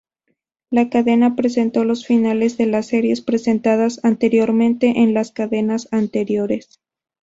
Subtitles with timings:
[0.71, 6.79] La cadena presentó, los finales de las series presentadas anteriormente, en las cadenas anteriores.